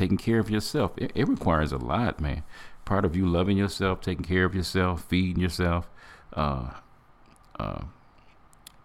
taking 0.00 0.16
care 0.16 0.38
of 0.38 0.48
yourself. 0.48 0.92
It, 0.96 1.12
it 1.14 1.28
requires 1.28 1.72
a 1.72 1.76
lot, 1.76 2.20
man. 2.20 2.42
Part 2.86 3.04
of 3.04 3.14
you 3.14 3.26
loving 3.26 3.58
yourself, 3.58 4.00
taking 4.00 4.24
care 4.24 4.46
of 4.46 4.54
yourself, 4.54 5.04
feeding 5.04 5.42
yourself, 5.42 5.90
uh, 6.32 6.70
uh, 7.58 7.82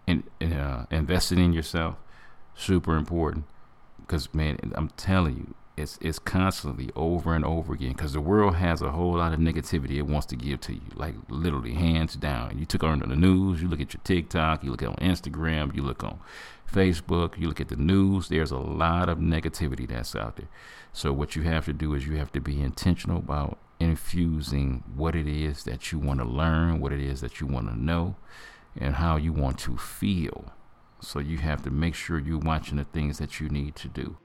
in, 0.06 0.24
uh, 0.42 0.84
investing 0.90 1.38
in 1.38 1.54
yourself, 1.54 1.96
super 2.54 2.96
important. 2.96 3.46
Because 3.98 4.34
man, 4.34 4.58
I'm 4.74 4.90
telling 4.90 5.36
you, 5.36 5.54
it's 5.76 5.98
it's 6.00 6.18
constantly 6.18 6.90
over 6.96 7.34
and 7.34 7.44
over 7.44 7.74
again. 7.74 7.92
Because 7.92 8.14
the 8.14 8.20
world 8.20 8.56
has 8.56 8.80
a 8.80 8.92
whole 8.92 9.16
lot 9.16 9.32
of 9.32 9.40
negativity 9.40 9.96
it 9.96 10.06
wants 10.06 10.26
to 10.26 10.36
give 10.36 10.60
to 10.62 10.74
you, 10.74 10.80
like 10.94 11.14
literally 11.28 11.74
hands 11.74 12.16
down. 12.16 12.58
You 12.58 12.64
took 12.64 12.82
on 12.82 13.00
the 13.00 13.16
news, 13.16 13.60
you 13.60 13.68
look 13.68 13.80
at 13.80 13.92
your 13.92 14.00
TikTok, 14.04 14.64
you 14.64 14.70
look 14.70 14.82
on 14.82 14.96
Instagram, 14.96 15.74
you 15.74 15.82
look 15.82 16.02
on 16.02 16.18
Facebook, 16.72 17.38
you 17.38 17.48
look 17.48 17.60
at 17.60 17.68
the 17.68 17.76
news. 17.76 18.28
There's 18.28 18.50
a 18.50 18.58
lot 18.58 19.08
of 19.08 19.18
negativity 19.18 19.86
that's 19.86 20.16
out 20.16 20.36
there. 20.36 20.48
So 20.92 21.12
what 21.12 21.36
you 21.36 21.42
have 21.42 21.66
to 21.66 21.72
do 21.72 21.94
is 21.94 22.06
you 22.06 22.16
have 22.16 22.32
to 22.32 22.40
be 22.40 22.60
intentional 22.60 23.18
about 23.18 23.58
infusing 23.78 24.82
what 24.94 25.14
it 25.14 25.28
is 25.28 25.64
that 25.64 25.92
you 25.92 25.98
want 25.98 26.20
to 26.20 26.24
learn, 26.24 26.80
what 26.80 26.92
it 26.92 27.00
is 27.00 27.20
that 27.20 27.40
you 27.40 27.46
want 27.46 27.68
to 27.68 27.78
know, 27.78 28.16
and 28.74 28.94
how 28.94 29.16
you 29.16 29.32
want 29.32 29.58
to 29.58 29.76
feel. 29.76 30.52
So 31.00 31.18
you 31.18 31.36
have 31.38 31.62
to 31.64 31.70
make 31.70 31.94
sure 31.94 32.18
you're 32.18 32.38
watching 32.38 32.78
the 32.78 32.84
things 32.84 33.18
that 33.18 33.38
you 33.38 33.50
need 33.50 33.76
to 33.76 33.88
do. 33.88 34.16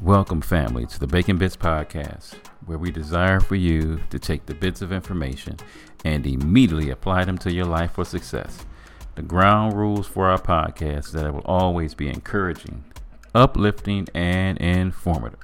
Welcome, 0.00 0.40
family, 0.40 0.86
to 0.86 0.98
the 0.98 1.06
Bacon 1.06 1.38
Bitz 1.38 1.56
Podcast, 1.56 2.34
where 2.64 2.78
we 2.78 2.90
desire 2.90 3.40
for 3.40 3.56
you 3.56 4.00
to 4.08 4.18
take 4.18 4.46
the 4.46 4.54
bits 4.54 4.80
of 4.80 4.90
information 4.90 5.56
and 6.04 6.26
immediately 6.26 6.88
apply 6.88 7.24
them 7.24 7.36
to 7.38 7.52
your 7.52 7.66
life 7.66 7.92
for 7.92 8.04
success. 8.04 8.64
The 9.16 9.22
ground 9.22 9.74
rules 9.74 10.06
for 10.06 10.30
our 10.30 10.38
podcast 10.38 11.06
is 11.06 11.12
that 11.12 11.26
it 11.26 11.34
will 11.34 11.40
always 11.44 11.94
be 11.94 12.08
encouraging, 12.08 12.84
uplifting, 13.34 14.06
and 14.14 14.56
informative. 14.58 15.40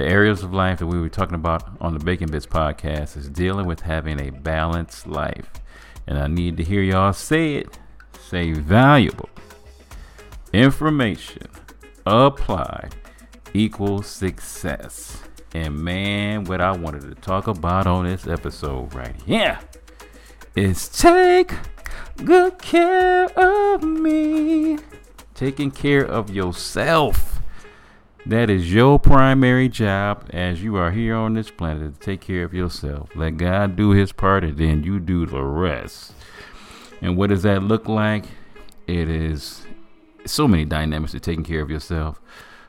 The 0.00 0.06
areas 0.06 0.42
of 0.42 0.54
life 0.54 0.78
that 0.78 0.86
we 0.86 0.98
were 0.98 1.10
talking 1.10 1.34
about 1.34 1.62
on 1.78 1.92
the 1.92 2.02
Bacon 2.02 2.30
Bitz 2.30 2.48
podcast 2.48 3.18
is 3.18 3.28
dealing 3.28 3.66
with 3.66 3.80
having 3.80 4.18
a 4.18 4.30
balanced 4.30 5.06
life. 5.06 5.50
And 6.06 6.18
I 6.18 6.26
need 6.26 6.56
to 6.56 6.64
hear 6.64 6.80
y'all 6.80 7.12
say 7.12 7.56
it. 7.56 7.78
Say 8.18 8.54
valuable 8.54 9.28
information 10.54 11.48
applied 12.06 12.94
equals 13.52 14.06
success. 14.06 15.22
And 15.52 15.78
man, 15.78 16.44
what 16.44 16.62
I 16.62 16.72
wanted 16.72 17.02
to 17.02 17.14
talk 17.16 17.46
about 17.46 17.86
on 17.86 18.06
this 18.06 18.26
episode 18.26 18.94
right 18.94 19.20
here 19.26 19.58
is 20.56 20.88
take 20.88 21.52
good 22.24 22.56
care 22.56 23.26
of 23.38 23.82
me. 23.82 24.78
Taking 25.34 25.70
care 25.70 26.06
of 26.06 26.30
yourself. 26.30 27.39
That 28.26 28.50
is 28.50 28.72
your 28.72 28.98
primary 28.98 29.68
job 29.68 30.28
as 30.30 30.62
you 30.62 30.76
are 30.76 30.90
here 30.90 31.16
on 31.16 31.34
this 31.34 31.50
planet 31.50 31.94
to 31.94 32.00
take 32.00 32.20
care 32.20 32.44
of 32.44 32.52
yourself. 32.52 33.08
Let 33.16 33.38
God 33.38 33.76
do 33.76 33.90
his 33.90 34.12
part 34.12 34.44
and 34.44 34.58
then 34.58 34.84
you 34.84 35.00
do 35.00 35.24
the 35.24 35.42
rest. 35.42 36.12
And 37.00 37.16
what 37.16 37.30
does 37.30 37.42
that 37.44 37.62
look 37.62 37.88
like? 37.88 38.26
It 38.86 39.08
is 39.08 39.66
so 40.26 40.46
many 40.46 40.66
dynamics 40.66 41.12
to 41.12 41.20
taking 41.20 41.44
care 41.44 41.62
of 41.62 41.70
yourself. 41.70 42.20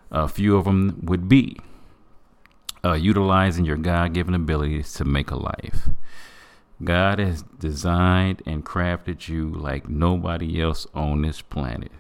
A 0.10 0.28
few 0.28 0.56
of 0.56 0.64
them 0.66 1.00
would 1.04 1.28
be 1.28 1.58
uh, 2.84 2.94
utilizing 2.94 3.66
your 3.66 3.78
God 3.78 4.14
given 4.14 4.34
abilities 4.34 4.94
to 4.94 5.06
make 5.06 5.32
a 5.32 5.36
life. 5.36 5.90
God 6.84 7.20
has 7.20 7.44
designed 7.60 8.42
and 8.46 8.66
crafted 8.66 9.28
you 9.28 9.50
like 9.50 9.90
nobody 9.90 10.62
else 10.62 10.88
on 10.96 11.22
this 11.22 11.42
planet. 11.42 11.92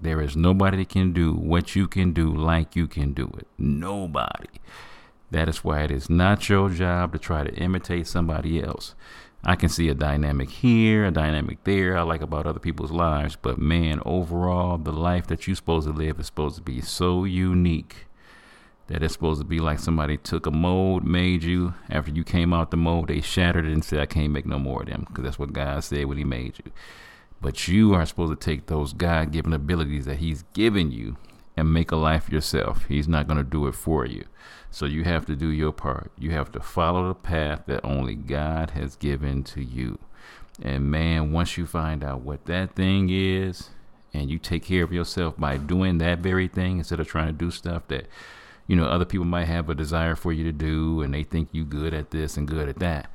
There 0.00 0.20
is 0.20 0.36
nobody 0.36 0.78
that 0.78 0.88
can 0.88 1.12
do 1.12 1.34
what 1.34 1.76
you 1.76 1.86
can 1.86 2.12
do 2.12 2.32
like 2.32 2.74
you 2.74 2.86
can 2.86 3.12
do 3.12 3.30
it. 3.38 3.46
Nobody. 3.58 4.48
That 5.30 5.48
is 5.48 5.62
why 5.62 5.82
it 5.82 5.90
is 5.90 6.08
not 6.08 6.48
your 6.48 6.70
job 6.70 7.12
to 7.12 7.18
try 7.18 7.44
to 7.44 7.54
imitate 7.54 8.06
somebody 8.06 8.62
else. 8.62 8.94
I 9.44 9.56
can 9.56 9.68
see 9.68 9.88
a 9.88 9.94
dynamic 9.94 10.50
here, 10.50 11.04
a 11.04 11.10
dynamic 11.10 11.64
there. 11.64 11.96
I 11.96 12.02
like 12.02 12.20
about 12.20 12.46
other 12.46 12.58
people's 12.60 12.90
lives, 12.90 13.36
but 13.40 13.58
man, 13.58 14.00
overall, 14.04 14.76
the 14.76 14.92
life 14.92 15.26
that 15.28 15.46
you're 15.46 15.56
supposed 15.56 15.86
to 15.86 15.94
live 15.94 16.18
is 16.18 16.26
supposed 16.26 16.56
to 16.56 16.62
be 16.62 16.80
so 16.80 17.24
unique 17.24 18.06
that 18.88 19.02
it's 19.02 19.14
supposed 19.14 19.40
to 19.40 19.46
be 19.46 19.60
like 19.60 19.78
somebody 19.78 20.16
took 20.16 20.46
a 20.46 20.50
mold, 20.50 21.04
made 21.04 21.44
you. 21.44 21.74
After 21.88 22.10
you 22.10 22.24
came 22.24 22.52
out 22.52 22.70
the 22.70 22.76
mold, 22.76 23.08
they 23.08 23.20
shattered 23.20 23.64
it 23.64 23.72
and 23.72 23.84
said, 23.84 24.00
"I 24.00 24.06
can't 24.06 24.32
make 24.32 24.46
no 24.46 24.58
more 24.58 24.82
of 24.82 24.88
them," 24.88 25.04
because 25.06 25.24
that's 25.24 25.38
what 25.38 25.52
God 25.52 25.84
said 25.84 26.06
when 26.06 26.18
He 26.18 26.24
made 26.24 26.58
you. 26.64 26.72
But 27.40 27.68
you 27.68 27.94
are 27.94 28.04
supposed 28.04 28.38
to 28.38 28.44
take 28.44 28.66
those 28.66 28.92
God-given 28.92 29.52
abilities 29.52 30.04
that 30.04 30.18
He's 30.18 30.44
given 30.52 30.90
you 30.92 31.16
and 31.56 31.72
make 31.72 31.90
a 31.90 31.96
life 31.96 32.28
yourself. 32.28 32.84
He's 32.86 33.08
not 33.08 33.26
going 33.26 33.38
to 33.38 33.44
do 33.44 33.66
it 33.66 33.74
for 33.74 34.04
you. 34.04 34.24
So 34.70 34.86
you 34.86 35.04
have 35.04 35.26
to 35.26 35.36
do 35.36 35.48
your 35.48 35.72
part. 35.72 36.12
You 36.18 36.30
have 36.32 36.52
to 36.52 36.60
follow 36.60 37.08
the 37.08 37.14
path 37.14 37.62
that 37.66 37.84
only 37.84 38.14
God 38.14 38.70
has 38.70 38.94
given 38.96 39.42
to 39.44 39.62
you. 39.62 39.98
And 40.62 40.90
man, 40.90 41.32
once 41.32 41.56
you 41.56 41.66
find 41.66 42.04
out 42.04 42.20
what 42.20 42.44
that 42.46 42.74
thing 42.74 43.08
is, 43.10 43.70
and 44.12 44.30
you 44.30 44.38
take 44.38 44.64
care 44.64 44.84
of 44.84 44.92
yourself 44.92 45.36
by 45.38 45.56
doing 45.56 45.98
that 45.98 46.18
very 46.18 46.48
thing 46.48 46.78
instead 46.78 47.00
of 47.00 47.08
trying 47.08 47.28
to 47.28 47.32
do 47.32 47.50
stuff 47.50 47.86
that 47.88 48.06
you 48.66 48.76
know 48.76 48.84
other 48.84 49.04
people 49.04 49.26
might 49.26 49.46
have 49.46 49.68
a 49.68 49.74
desire 49.74 50.16
for 50.16 50.32
you 50.32 50.44
to 50.44 50.52
do 50.52 51.02
and 51.02 51.14
they 51.14 51.22
think 51.22 51.48
you 51.52 51.64
good 51.64 51.94
at 51.94 52.10
this 52.10 52.36
and 52.36 52.48
good 52.48 52.68
at 52.68 52.78
that 52.78 53.10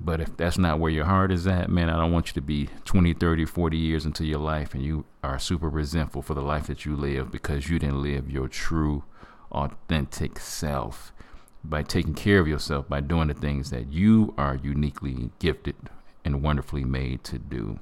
but 0.00 0.20
if 0.20 0.36
that's 0.36 0.58
not 0.58 0.78
where 0.78 0.90
your 0.90 1.04
heart 1.04 1.30
is 1.30 1.46
at 1.46 1.70
man 1.70 1.88
i 1.88 1.96
don't 1.96 2.12
want 2.12 2.28
you 2.28 2.32
to 2.32 2.40
be 2.40 2.68
20 2.84 3.14
30 3.14 3.44
40 3.44 3.76
years 3.76 4.04
into 4.04 4.24
your 4.24 4.38
life 4.38 4.74
and 4.74 4.82
you 4.82 5.04
are 5.22 5.38
super 5.38 5.68
resentful 5.68 6.22
for 6.22 6.34
the 6.34 6.42
life 6.42 6.66
that 6.66 6.84
you 6.84 6.96
live 6.96 7.30
because 7.30 7.68
you 7.68 7.78
didn't 7.78 8.02
live 8.02 8.30
your 8.30 8.48
true 8.48 9.04
authentic 9.52 10.38
self 10.38 11.12
by 11.64 11.82
taking 11.82 12.14
care 12.14 12.40
of 12.40 12.48
yourself 12.48 12.88
by 12.88 13.00
doing 13.00 13.28
the 13.28 13.34
things 13.34 13.70
that 13.70 13.90
you 13.90 14.34
are 14.36 14.56
uniquely 14.56 15.30
gifted 15.38 15.76
and 16.24 16.42
wonderfully 16.42 16.84
made 16.84 17.24
to 17.24 17.38
do. 17.38 17.78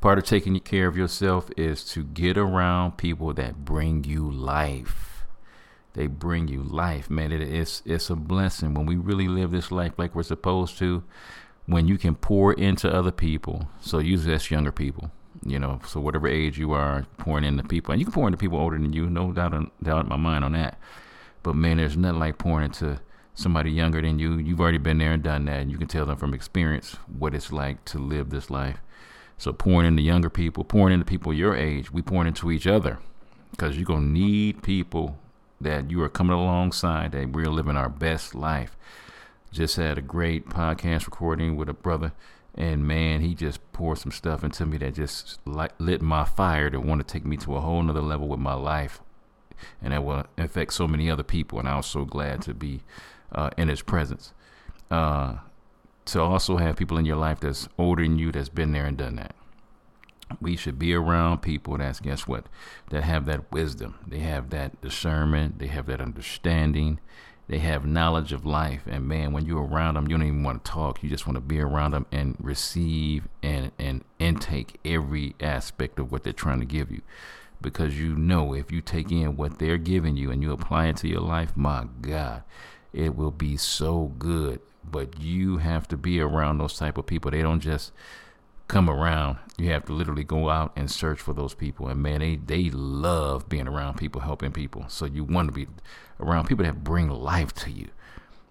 Part 0.00 0.18
of 0.18 0.24
taking 0.24 0.58
care 0.60 0.88
of 0.88 0.96
yourself 0.96 1.50
is 1.56 1.84
to 1.92 2.02
get 2.02 2.36
around 2.36 2.96
people 2.96 3.32
that 3.34 3.64
bring 3.64 4.04
you 4.04 4.28
life 4.28 5.09
they 5.94 6.06
bring 6.06 6.48
you 6.48 6.62
life 6.62 7.10
man 7.10 7.32
it 7.32 7.40
is 7.40 7.82
it's 7.84 8.10
a 8.10 8.16
blessing 8.16 8.74
when 8.74 8.86
we 8.86 8.96
really 8.96 9.28
live 9.28 9.50
this 9.50 9.70
life 9.70 9.92
like 9.96 10.14
we're 10.14 10.22
supposed 10.22 10.78
to 10.78 11.02
when 11.66 11.86
you 11.86 11.98
can 11.98 12.14
pour 12.14 12.52
into 12.52 12.92
other 12.92 13.10
people 13.10 13.68
so 13.80 13.98
usually 13.98 14.32
that's 14.32 14.50
younger 14.50 14.72
people 14.72 15.10
you 15.44 15.58
know, 15.58 15.80
so 15.86 16.00
whatever 16.00 16.28
age 16.28 16.58
you 16.58 16.72
are, 16.72 17.06
pouring 17.18 17.44
into 17.44 17.62
people, 17.62 17.92
and 17.92 18.00
you 18.00 18.06
can 18.06 18.12
pour 18.12 18.26
into 18.26 18.36
people 18.36 18.58
older 18.58 18.78
than 18.78 18.92
you, 18.92 19.08
no 19.08 19.32
doubt, 19.32 19.54
in, 19.54 19.70
doubt 19.82 20.04
in 20.04 20.08
my 20.08 20.16
mind 20.16 20.44
on 20.44 20.52
that. 20.52 20.78
But 21.42 21.54
man, 21.54 21.78
there's 21.78 21.96
nothing 21.96 22.18
like 22.18 22.38
pouring 22.38 22.66
into 22.66 23.00
somebody 23.34 23.70
younger 23.70 24.02
than 24.02 24.18
you. 24.18 24.36
You've 24.36 24.60
already 24.60 24.78
been 24.78 24.98
there 24.98 25.12
and 25.12 25.22
done 25.22 25.46
that, 25.46 25.60
and 25.60 25.70
you 25.70 25.78
can 25.78 25.88
tell 25.88 26.04
them 26.04 26.16
from 26.16 26.34
experience 26.34 26.96
what 27.06 27.34
it's 27.34 27.52
like 27.52 27.84
to 27.86 27.98
live 27.98 28.30
this 28.30 28.50
life. 28.50 28.78
So 29.38 29.52
pouring 29.52 29.86
into 29.86 30.02
younger 30.02 30.28
people, 30.28 30.64
pouring 30.64 30.92
into 30.92 31.06
people 31.06 31.32
your 31.32 31.56
age, 31.56 31.90
we 31.90 32.02
pouring 32.02 32.28
into 32.28 32.50
each 32.50 32.66
other, 32.66 32.98
because 33.52 33.76
you're 33.76 33.86
gonna 33.86 34.06
need 34.06 34.62
people 34.62 35.18
that 35.60 35.90
you 35.90 36.02
are 36.02 36.08
coming 36.08 36.36
alongside 36.36 37.12
that 37.12 37.30
we're 37.30 37.50
living 37.50 37.76
our 37.76 37.88
best 37.88 38.34
life. 38.34 38.76
Just 39.52 39.76
had 39.76 39.98
a 39.98 40.02
great 40.02 40.48
podcast 40.48 41.06
recording 41.06 41.56
with 41.56 41.68
a 41.68 41.74
brother 41.74 42.12
and 42.54 42.86
man, 42.86 43.20
he 43.20 43.34
just 43.34 43.72
poured 43.72 43.98
some 43.98 44.12
stuff 44.12 44.42
into 44.42 44.66
me 44.66 44.78
that 44.78 44.94
just 44.94 45.38
lit 45.46 46.02
my 46.02 46.24
fire 46.24 46.68
to 46.70 46.80
want 46.80 47.06
to 47.06 47.12
take 47.12 47.24
me 47.24 47.36
to 47.38 47.56
a 47.56 47.60
whole 47.60 47.82
nother 47.82 48.00
level 48.00 48.28
with 48.28 48.40
my 48.40 48.54
life. 48.54 49.00
And 49.82 49.92
that 49.92 50.04
will 50.04 50.24
affect 50.36 50.72
so 50.72 50.88
many 50.88 51.10
other 51.10 51.22
people. 51.22 51.58
And 51.58 51.68
I 51.68 51.76
was 51.76 51.86
so 51.86 52.04
glad 52.04 52.42
to 52.42 52.54
be 52.54 52.80
uh, 53.32 53.50
in 53.56 53.68
his 53.68 53.82
presence. 53.82 54.32
Uh, 54.90 55.36
to 56.06 56.20
also 56.20 56.56
have 56.56 56.76
people 56.76 56.98
in 56.98 57.04
your 57.04 57.16
life 57.16 57.40
that's 57.40 57.68
older 57.78 58.02
than 58.02 58.18
you 58.18 58.32
that's 58.32 58.48
been 58.48 58.72
there 58.72 58.86
and 58.86 58.96
done 58.96 59.16
that. 59.16 59.34
We 60.40 60.56
should 60.56 60.78
be 60.78 60.94
around 60.94 61.42
people 61.42 61.78
that's, 61.78 62.00
guess 62.00 62.26
what, 62.26 62.46
that 62.90 63.04
have 63.04 63.26
that 63.26 63.50
wisdom. 63.50 63.98
They 64.06 64.20
have 64.20 64.50
that 64.50 64.80
discernment. 64.80 65.58
They 65.58 65.68
have 65.68 65.86
that 65.86 66.00
understanding. 66.00 67.00
They 67.48 67.58
have 67.58 67.84
knowledge 67.84 68.32
of 68.32 68.46
life. 68.46 68.82
And 68.86 69.08
man 69.08 69.32
when 69.32 69.44
you're 69.44 69.64
around 69.64 69.94
them 69.94 70.08
you 70.08 70.16
don't 70.16 70.26
even 70.26 70.44
want 70.44 70.64
to 70.64 70.70
talk. 70.70 71.02
You 71.02 71.08
just 71.08 71.26
want 71.26 71.34
to 71.36 71.40
be 71.40 71.60
around 71.60 71.92
them 71.92 72.06
and 72.12 72.36
receive 72.38 73.26
and 73.42 73.72
and 73.78 74.04
intake 74.18 74.78
every 74.84 75.34
aspect 75.40 75.98
of 75.98 76.12
what 76.12 76.22
they're 76.22 76.32
trying 76.32 76.60
to 76.60 76.66
give 76.66 76.92
you. 76.92 77.02
Because 77.60 77.98
you 77.98 78.14
know 78.14 78.54
if 78.54 78.70
you 78.70 78.80
take 78.80 79.10
in 79.10 79.36
what 79.36 79.58
they're 79.58 79.78
giving 79.78 80.16
you 80.16 80.30
and 80.30 80.42
you 80.42 80.52
apply 80.52 80.86
it 80.86 80.96
to 80.98 81.08
your 81.08 81.20
life 81.20 81.56
my 81.56 81.88
god 82.00 82.44
it 82.92 83.16
will 83.16 83.30
be 83.30 83.56
so 83.56 84.12
good. 84.18 84.60
But 84.88 85.20
you 85.20 85.58
have 85.58 85.86
to 85.88 85.96
be 85.96 86.20
around 86.20 86.58
those 86.58 86.76
type 86.76 86.98
of 86.98 87.06
people. 87.06 87.30
They 87.30 87.42
don't 87.42 87.60
just 87.60 87.92
come 88.70 88.88
around 88.88 89.36
you 89.58 89.70
have 89.70 89.84
to 89.84 89.92
literally 89.92 90.24
go 90.24 90.48
out 90.48 90.72
and 90.76 90.90
search 90.90 91.20
for 91.20 91.34
those 91.34 91.54
people 91.54 91.88
and 91.88 92.02
man 92.02 92.20
they 92.20 92.36
they 92.36 92.70
love 92.70 93.48
being 93.48 93.66
around 93.66 93.96
people 93.96 94.20
helping 94.20 94.52
people 94.52 94.84
so 94.88 95.04
you 95.04 95.24
want 95.24 95.48
to 95.48 95.52
be 95.52 95.66
around 96.20 96.46
people 96.46 96.64
that 96.64 96.84
bring 96.84 97.08
life 97.08 97.52
to 97.52 97.70
you 97.70 97.88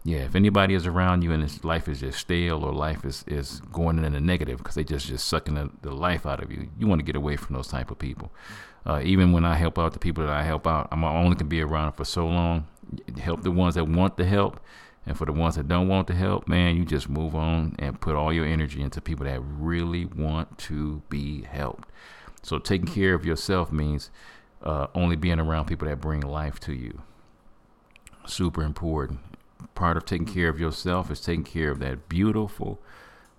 yeah, 0.05 0.19
if 0.19 0.35
anybody 0.35 0.75
is 0.75 0.87
around 0.87 1.23
you 1.23 1.31
and 1.33 1.43
his 1.43 1.63
life 1.65 1.87
is 1.89 1.99
just 1.99 2.19
stale 2.19 2.63
or 2.63 2.71
life 2.71 3.03
is, 3.03 3.25
is 3.27 3.59
going 3.71 4.03
in 4.03 4.13
the 4.13 4.21
negative 4.21 4.57
because 4.57 4.75
they 4.75 4.83
just 4.83 5.07
just 5.07 5.27
sucking 5.27 5.55
the, 5.55 5.69
the 5.81 5.91
life 5.91 6.25
out 6.25 6.41
of 6.41 6.51
you, 6.51 6.69
you 6.79 6.87
want 6.87 6.99
to 6.99 7.05
get 7.05 7.15
away 7.15 7.35
from 7.35 7.55
those 7.55 7.67
type 7.67 7.91
of 7.91 7.99
people. 7.99 8.31
Uh, 8.85 9.01
even 9.03 9.33
when 9.33 9.43
I 9.43 9.55
help 9.55 9.77
out 9.77 9.91
the 9.91 9.99
people 9.99 10.25
that 10.25 10.33
I 10.33 10.43
help 10.43 10.65
out, 10.65 10.87
I'm 10.91 11.03
only 11.03 11.35
can 11.35 11.47
be 11.47 11.61
around 11.61 11.93
for 11.93 12.05
so 12.05 12.25
long. 12.25 12.65
Help 13.21 13.43
the 13.43 13.51
ones 13.51 13.75
that 13.75 13.85
want 13.85 14.15
the 14.15 14.25
help, 14.25 14.61
and 15.09 15.17
for 15.17 15.25
the 15.25 15.33
ones 15.33 15.55
that 15.55 15.67
don't 15.67 15.87
want 15.87 16.05
the 16.05 16.13
help, 16.13 16.47
man, 16.47 16.75
you 16.75 16.85
just 16.85 17.09
move 17.09 17.33
on 17.33 17.75
and 17.79 17.99
put 17.99 18.15
all 18.15 18.31
your 18.31 18.45
energy 18.45 18.79
into 18.79 19.01
people 19.01 19.25
that 19.25 19.41
really 19.41 20.05
want 20.05 20.59
to 20.59 21.01
be 21.09 21.41
helped. 21.41 21.89
So 22.43 22.59
taking 22.59 22.85
care 22.85 23.15
of 23.15 23.25
yourself 23.25 23.71
means 23.71 24.11
uh, 24.61 24.85
only 24.93 25.15
being 25.15 25.39
around 25.39 25.65
people 25.65 25.87
that 25.87 25.99
bring 25.99 26.21
life 26.21 26.59
to 26.59 26.73
you. 26.73 27.01
Super 28.27 28.61
important. 28.61 29.21
Part 29.73 29.97
of 29.97 30.05
taking 30.05 30.27
care 30.27 30.47
of 30.47 30.59
yourself 30.59 31.09
is 31.09 31.21
taking 31.21 31.43
care 31.43 31.71
of 31.71 31.79
that 31.79 32.07
beautiful 32.07 32.79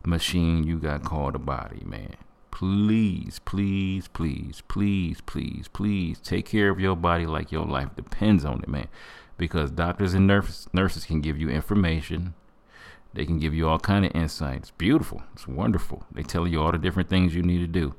machine 0.05 0.65
you 0.65 0.77
got 0.77 1.05
called 1.05 1.37
a 1.37 1.39
body, 1.39 1.85
man. 1.85 2.17
Please, 2.51 3.39
please, 3.45 4.09
please, 4.09 4.61
please, 4.67 5.21
please, 5.21 5.69
please 5.69 6.19
take 6.19 6.47
care 6.47 6.69
of 6.69 6.81
your 6.81 6.97
body 6.97 7.27
like 7.27 7.53
your 7.53 7.65
life 7.65 7.95
depends 7.95 8.45
on 8.45 8.61
it, 8.61 8.69
man. 8.69 8.89
Because 9.41 9.71
doctors 9.71 10.13
and 10.13 10.27
nurses 10.27 10.69
nurses 10.75 11.07
can 11.07 11.23
give 11.23 11.41
you 11.41 11.49
information. 11.49 12.35
They 13.15 13.25
can 13.25 13.39
give 13.39 13.55
you 13.55 13.67
all 13.67 13.79
kind 13.79 14.05
of 14.05 14.15
insights. 14.15 14.71
Beautiful. 14.73 15.23
It's 15.33 15.49
wonderful. 15.49 16.05
They 16.13 16.23
tell 16.23 16.47
you 16.47 16.61
all 16.61 16.73
the 16.73 16.77
different 16.79 17.09
things 17.09 17.35
you 17.35 17.43
need 17.43 17.61
to 17.61 17.67
do. 17.67 17.95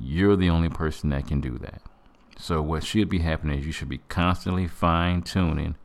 You're 0.00 0.34
the 0.34 0.50
only 0.50 0.68
person 0.68 1.10
that 1.10 1.28
can 1.28 1.40
do 1.40 1.58
that. 1.58 1.80
So 2.38 2.60
what 2.60 2.82
should 2.82 3.08
be 3.08 3.20
happening 3.20 3.56
is 3.56 3.66
you 3.66 3.72
should 3.72 3.88
be 3.88 4.00
constantly 4.08 4.66
fine 4.66 5.22
tuning 5.22 5.76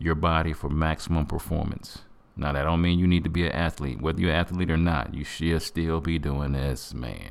your 0.00 0.16
body 0.16 0.52
for 0.52 0.68
maximum 0.68 1.24
performance. 1.24 1.98
Now 2.36 2.50
that 2.50 2.64
don't 2.64 2.82
mean 2.82 2.98
you 2.98 3.06
need 3.06 3.22
to 3.22 3.30
be 3.30 3.46
an 3.46 3.52
athlete. 3.52 4.02
Whether 4.02 4.20
you're 4.20 4.30
an 4.30 4.36
athlete 4.36 4.70
or 4.72 4.76
not, 4.76 5.14
you 5.14 5.22
should 5.22 5.62
still 5.62 6.00
be 6.00 6.18
doing 6.18 6.54
this, 6.54 6.92
man. 6.92 7.30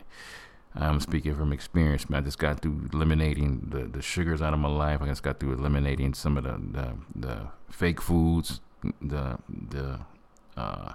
I'm 0.74 1.00
speaking 1.02 1.36
from 1.36 1.52
experience, 1.52 2.10
man. 2.10 2.22
I 2.22 2.26
just 2.26 2.40
got 2.40 2.62
through 2.62 2.90
eliminating 2.94 3.68
the, 3.70 3.84
the 3.86 4.02
sugars 4.02 4.42
out 4.42 4.54
of 4.54 4.60
my 4.60 4.70
life. 4.70 5.02
I 5.02 5.08
just 5.08 5.24
got 5.24 5.40
through 5.40 5.54
eliminating 5.54 6.14
some 6.14 6.38
of 6.38 6.44
the 6.44 6.58
the, 6.72 6.94
the 7.16 7.48
fake 7.70 8.02
foods, 8.02 8.62
the 9.02 9.38
the 9.50 10.00
uh, 10.56 10.94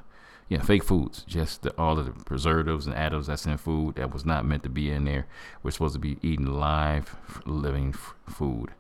yeah, 0.49 0.63
fake 0.63 0.85
foods, 0.85 1.25
just 1.27 1.63
the, 1.63 1.75
all 1.77 1.99
of 1.99 2.07
the 2.07 2.25
preservatives 2.25 2.87
and 2.87 2.95
additives 2.95 3.27
that's 3.27 3.47
in 3.47 3.57
food 3.59 3.97
that 3.97 4.13
was 4.13 4.25
not 4.25 4.45
meant 4.45 4.63
to 4.63 4.69
be 4.69 4.91
in 4.91 5.05
there. 5.05 5.27
We're 5.63 5.73
supposed 5.73 5.95
to 5.95 5.99
be 5.99 6.19
eating 6.23 6.47
live, 6.47 7.17
living 7.45 7.91
f- 7.95 8.15
food. 8.29 8.71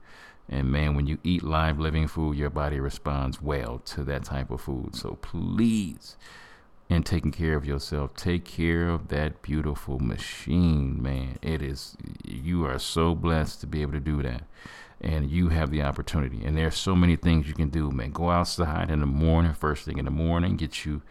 And 0.49 0.71
man, 0.71 0.95
when 0.95 1.09
you 1.09 1.19
eat 1.25 1.43
live, 1.43 1.81
living 1.81 2.07
food, 2.07 2.37
your 2.37 2.51
body 2.51 2.79
responds 2.79 3.43
well 3.43 3.81
to 3.87 4.05
that 4.05 4.25
type 4.25 4.51
of 4.53 4.61
food. 4.61 4.95
So 4.95 5.19
please, 5.21 6.17
in 6.89 7.03
taking 7.03 7.33
care 7.33 7.57
of 7.57 7.67
yourself, 7.67 8.15
take 8.15 8.45
care 8.45 8.89
of 8.89 9.09
that 9.09 9.43
beautiful 9.43 9.99
machine, 9.99 11.03
man. 11.03 11.39
It 11.43 11.63
is, 11.63 11.97
you 12.25 12.65
are 12.65 12.79
so 12.79 13.15
blessed 13.15 13.61
to 13.63 13.67
be 13.67 13.83
able 13.83 13.93
to 13.93 14.01
do 14.01 14.23
that. 14.23 14.43
And 15.01 15.31
you 15.31 15.49
have 15.49 15.71
the 15.71 15.83
opportunity. 15.83 16.45
And 16.45 16.57
there's 16.57 16.77
so 16.77 16.97
many 16.97 17.17
things 17.17 17.49
you 17.49 17.55
can 17.55 17.69
do, 17.69 17.91
man. 17.91 18.13
Go 18.13 18.31
outside 18.31 18.91
in 18.91 19.01
the 19.01 19.07
morning, 19.07 19.53
first 19.53 19.85
thing 19.85 19.99
in 19.99 20.07
the 20.07 20.11
morning, 20.11 20.57
get 20.57 20.87
you 20.87 21.03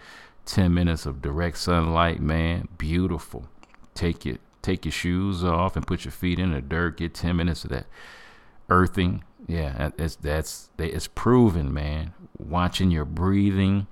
10 0.45 0.73
minutes 0.73 1.05
of 1.05 1.21
direct 1.21 1.57
sunlight, 1.57 2.19
man. 2.19 2.67
Beautiful. 2.77 3.47
Take 3.93 4.25
it. 4.25 4.41
Take 4.61 4.85
your 4.85 4.91
shoes 4.91 5.43
off 5.43 5.75
and 5.75 5.85
put 5.85 6.05
your 6.05 6.11
feet 6.11 6.39
in 6.39 6.51
the 6.51 6.61
dirt. 6.61 6.97
Get 6.97 7.13
10 7.13 7.35
minutes 7.35 7.63
of 7.63 7.69
that 7.71 7.85
earthing. 8.69 9.23
Yeah, 9.47 9.91
it's 9.97 10.15
that's 10.15 10.69
it's 10.79 11.07
proven, 11.07 11.71
man. 11.71 12.13
Watching 12.37 12.89
your 12.89 13.05
breathing, 13.05 13.85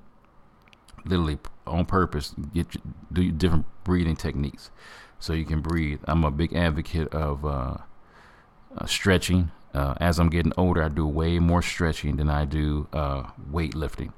literally 1.06 1.40
on 1.66 1.86
purpose, 1.86 2.34
get 2.54 2.68
do 3.12 3.32
different 3.32 3.66
breathing 3.84 4.16
techniques 4.16 4.72
so 5.20 5.34
you 5.34 5.46
can 5.46 5.62
breathe. 5.62 6.00
I'm 6.06 6.24
a 6.24 6.32
big 6.32 6.54
advocate 6.54 7.14
of 7.14 7.46
uh, 7.46 7.78
uh, 8.78 8.86
stretching. 8.86 9.52
Uh, 9.74 9.96
as 10.00 10.20
I'm 10.20 10.30
getting 10.30 10.54
older, 10.58 10.84
I 10.84 10.90
do 10.90 11.08
way 11.08 11.40
more 11.40 11.62
stretching 11.62 12.18
than 12.18 12.30
I 12.30 12.46
do 12.46 12.88
uh, 12.94 13.24
weightlifting. 13.52 14.12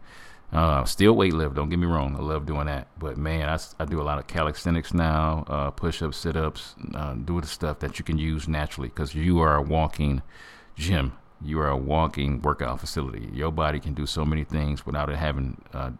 Uh, 0.52 0.84
still 0.86 1.16
weightlift. 1.16 1.54
Don't 1.54 1.70
get 1.70 1.80
me 1.80 1.86
wrong. 1.86 2.16
I 2.16 2.22
love 2.22 2.46
doing 2.46 2.68
that. 2.68 2.88
But 2.98 3.18
man, 3.18 3.50
I, 3.50 3.60
I 3.80 3.86
do 3.86 4.02
a 4.02 4.04
lot 4.04 4.20
of 4.20 4.28
calisthenics 4.28 4.94
now, 4.94 5.44
uh, 5.48 5.72
push-ups, 5.72 6.18
sit-ups, 6.18 6.76
uh, 6.94 7.14
do 7.14 7.40
the 7.42 7.48
stuff 7.48 7.80
that 7.80 8.00
you 8.00 8.06
can 8.06 8.18
use 8.18 8.48
naturally 8.48 8.90
because 8.90 9.14
you 9.14 9.40
are 9.40 9.56
a 9.56 9.62
walking 9.62 10.22
gym. 10.76 11.14
You 11.42 11.60
are 11.60 11.70
a 11.70 11.78
walking 11.78 12.42
workout 12.42 12.80
facility. 12.80 13.30
Your 13.34 13.52
body 13.52 13.80
can 13.80 13.94
do 13.94 14.06
so 14.06 14.26
many 14.26 14.44
things 14.44 14.86
without 14.86 15.10
it 15.10 15.18
having 15.18 15.62
uh, 15.74 15.92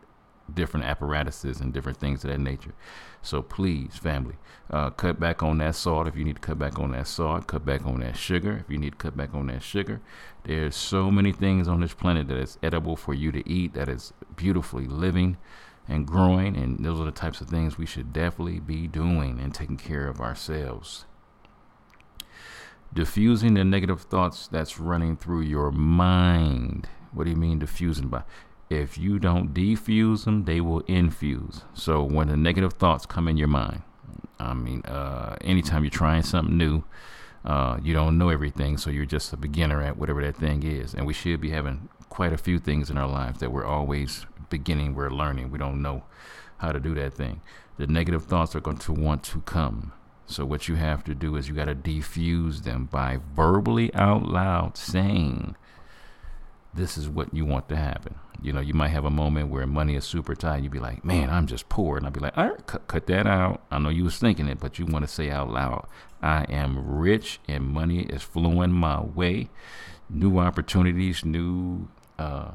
different 0.54 0.86
apparatuses 0.86 1.60
and 1.60 1.74
different 1.74 1.98
things 1.98 2.24
of 2.24 2.30
that 2.30 2.40
nature. 2.40 2.74
So 3.22 3.42
please, 3.42 3.98
family, 3.98 4.36
uh, 4.70 4.92
cut 4.92 5.20
back 5.20 5.42
on 5.42 5.58
that 5.58 5.76
salt 5.76 6.08
if 6.08 6.16
you 6.16 6.24
need 6.24 6.36
to 6.36 6.42
cut 6.42 6.60
back 6.60 6.80
on 6.80 6.92
that 6.92 7.08
salt. 7.08 7.48
Cut 7.48 7.66
back 7.66 7.86
on 7.86 8.02
that 8.02 8.16
sugar 8.16 8.64
if 8.64 8.72
you 8.72 8.78
need 8.78 8.92
to 8.92 8.98
cut 8.98 9.18
back 9.18 9.34
on 9.34 9.48
that 9.48 9.64
sugar. 9.64 10.02
There's 10.44 10.76
so 10.76 11.10
many 11.10 11.32
things 11.32 11.68
on 11.68 11.82
this 11.82 11.94
planet 11.94 12.28
that 12.28 12.38
is 12.38 12.60
edible 12.62 12.96
for 12.96 13.14
you 13.14 13.32
to 13.32 13.48
eat 13.50 13.74
that 13.74 13.90
is 13.90 14.14
beautifully 14.36 14.86
living 14.86 15.38
and 15.88 16.06
growing, 16.06 16.56
and 16.56 16.84
those 16.84 17.00
are 17.00 17.06
the 17.06 17.12
types 17.12 17.42
of 17.42 17.48
things 17.48 17.78
we 17.78 17.86
should 17.86 18.14
definitely 18.14 18.60
be 18.60 18.88
doing 18.88 19.40
and 19.40 19.54
taking 19.54 19.78
care 19.78 20.08
of 20.08 20.20
ourselves. 20.20 21.06
Diffusing 22.94 23.56
the 23.56 23.64
negative 23.64 24.02
thoughts 24.02 24.48
that's 24.48 24.80
running 24.80 25.18
through 25.18 25.42
your 25.42 25.72
mind. 25.72 26.88
What 27.12 27.26
do 27.26 27.30
you 27.32 27.36
mean 27.36 27.60
diffusing 27.60 28.08
by? 28.08 28.24
If 28.70 28.98
you 28.98 29.20
don't 29.20 29.54
defuse 29.54 30.26
them, 30.26 30.46
they 30.46 30.60
will 30.60 30.82
infuse. 30.82 31.64
So 31.74 32.04
when 32.04 32.30
the 32.30 32.38
negative 32.38 32.74
thoughts 32.74 33.06
come 33.06 33.28
in 33.28 33.38
your 33.38 33.48
mind, 33.48 33.84
I 34.40 34.54
mean, 34.54 34.82
uh, 34.86 35.36
anytime 35.42 35.84
you're 35.84 35.92
trying 35.92 36.24
something 36.24 36.58
new, 36.58 36.84
uh, 37.46 37.78
you 37.84 37.94
don't 37.94 38.18
know 38.18 38.30
everything, 38.30 38.78
so 38.78 38.90
you're 38.90 39.06
just 39.06 39.32
a 39.32 39.38
beginner 39.38 39.82
at 39.82 39.98
whatever 39.98 40.24
that 40.24 40.36
thing 40.36 40.64
is. 40.64 40.94
And 40.96 41.06
we 41.06 41.14
should 41.14 41.40
be 41.40 41.52
having 41.52 41.90
quite 42.10 42.34
a 42.34 42.38
few 42.38 42.58
things 42.60 42.90
in 42.90 42.98
our 42.98 43.08
lives 43.08 43.40
that 43.40 43.52
we're 43.52 43.66
always 43.66 44.26
beginning, 44.50 44.96
we're 44.96 45.12
learning. 45.12 45.52
We 45.52 45.60
don't 45.60 45.82
know 45.82 46.04
how 46.58 46.72
to 46.72 46.80
do 46.80 46.96
that 46.96 47.14
thing. 47.14 47.42
The 47.78 47.88
negative 47.88 48.26
thoughts 48.26 48.56
are 48.56 48.62
going 48.62 48.78
to 48.78 48.94
want 48.94 49.24
to 49.24 49.42
come. 49.42 49.92
So 50.26 50.44
what 50.44 50.68
you 50.68 50.76
have 50.76 51.04
to 51.04 51.14
do 51.14 51.36
is 51.36 51.48
you 51.48 51.54
got 51.54 51.66
to 51.66 51.76
defuse 51.76 52.64
them 52.64 52.86
by 52.86 53.20
verbally 53.36 53.94
out 53.94 54.24
loud 54.24 54.76
saying, 54.76 55.56
this 56.76 56.98
is 56.98 57.08
what 57.08 57.34
you 57.34 57.46
want 57.46 57.70
to 57.70 57.76
happen. 57.76 58.16
You 58.42 58.54
know, 58.54 58.60
you 58.60 58.74
might 58.74 58.90
have 58.90 59.06
a 59.06 59.10
moment 59.10 59.50
where 59.50 59.66
money 59.66 59.96
is 59.96 60.06
super 60.06 60.36
tight. 60.36 60.62
You'd 60.62 60.72
be 60.72 60.80
like, 60.80 61.04
man, 61.06 61.30
I'm 61.30 61.48
just 61.48 61.70
poor. 61.70 61.98
And 61.98 62.06
I'd 62.06 62.14
be 62.14 62.20
like, 62.20 62.38
all 62.38 62.50
right, 62.50 62.68
cut, 62.68 62.88
cut 62.88 63.08
that 63.08 63.26
out. 63.26 63.62
I 63.72 63.80
know 63.80 63.90
you 63.90 64.04
was 64.04 64.18
thinking 64.18 64.48
it, 64.48 64.60
but 64.60 64.78
you 64.78 64.86
want 64.86 65.04
to 65.04 65.12
say 65.12 65.30
out 65.30 65.50
loud, 65.50 65.88
I 66.22 66.44
am 66.50 66.98
rich 66.98 67.40
and 67.48 67.64
money 67.64 68.02
is 68.02 68.22
flowing 68.22 68.72
my 68.72 69.02
way. 69.02 69.50
New 70.10 70.38
opportunities, 70.38 71.26
new 71.26 71.88
uh, 72.20 72.52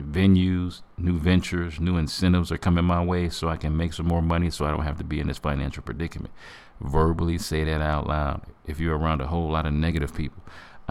venues, 0.00 0.82
new 0.96 1.18
ventures, 1.18 1.78
new 1.78 1.96
incentives 1.96 2.50
are 2.50 2.58
coming 2.58 2.84
my 2.84 3.04
way 3.04 3.28
so 3.28 3.48
I 3.48 3.56
can 3.56 3.76
make 3.76 3.92
some 3.92 4.06
more 4.06 4.22
money 4.22 4.50
so 4.50 4.64
I 4.64 4.70
don't 4.70 4.84
have 4.84 4.98
to 4.98 5.04
be 5.04 5.20
in 5.20 5.28
this 5.28 5.38
financial 5.38 5.82
predicament. 5.82 6.32
Verbally 6.80 7.38
say 7.38 7.64
that 7.64 7.80
out 7.80 8.06
loud. 8.06 8.42
If 8.66 8.80
you're 8.80 8.96
around 8.96 9.20
a 9.20 9.26
whole 9.26 9.50
lot 9.50 9.66
of 9.66 9.72
negative 9.72 10.14
people, 10.14 10.42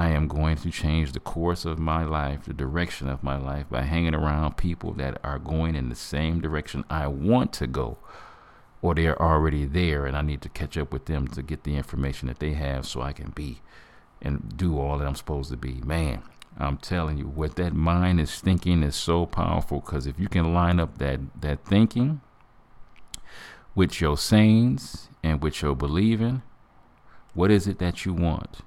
I 0.01 0.10
am 0.10 0.27
going 0.27 0.58
to 0.58 0.72
change 0.72 1.12
the 1.12 1.20
course 1.20 1.63
of 1.63 1.77
my 1.77 2.03
life, 2.03 2.46
the 2.46 2.53
direction 2.53 3.08
of 3.08 3.22
my 3.22 3.38
life, 3.38 3.67
by 3.70 3.84
hanging 3.84 4.15
around 4.15 4.58
people 4.58 4.93
that 4.93 5.20
are 5.24 5.38
going 5.38 5.75
in 5.75 5.89
the 5.89 5.96
same 5.96 6.41
direction 6.41 6.84
I 6.89 7.05
want 7.05 7.53
to 7.53 7.67
go, 7.67 8.00
or 8.81 8.96
they're 8.96 9.22
already 9.22 9.65
there, 9.65 10.08
and 10.08 10.17
I 10.17 10.24
need 10.24 10.41
to 10.41 10.50
catch 10.50 10.75
up 10.75 10.91
with 10.91 11.05
them 11.05 11.27
to 11.27 11.43
get 11.43 11.65
the 11.65 11.75
information 11.75 12.29
that 12.29 12.39
they 12.39 12.53
have 12.53 12.88
so 12.88 13.03
I 13.03 13.13
can 13.13 13.29
be 13.29 13.62
and 14.24 14.58
do 14.58 14.79
all 14.79 14.98
that 14.98 15.05
I'm 15.05 15.13
supposed 15.13 15.51
to 15.51 15.55
be. 15.55 15.74
Man, 15.86 16.24
I'm 16.58 16.77
telling 16.77 17.20
you, 17.20 17.25
what 17.25 17.55
that 17.58 17.75
mind 17.75 18.20
is 18.20 18.41
thinking 18.41 18.81
is 18.81 18.96
so 18.96 19.27
powerful 19.27 19.81
because 19.81 20.08
if 20.08 20.20
you 20.20 20.27
can 20.27 20.51
line 20.51 20.79
up 20.79 20.98
that, 20.98 21.20
that 21.39 21.63
thinking 21.63 22.22
with 23.75 24.01
your 24.01 24.17
sayings 24.17 25.10
and 25.22 25.43
with 25.43 25.62
your 25.62 25.75
believing, 25.75 26.41
what 27.36 27.51
is 27.51 27.67
it 27.67 27.77
that 27.77 28.03
you 28.03 28.15
want? 28.15 28.62